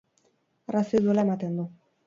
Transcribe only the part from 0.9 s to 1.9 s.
duela ematen du.